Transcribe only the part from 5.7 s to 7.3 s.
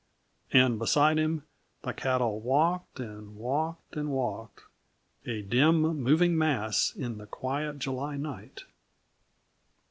moving mass in the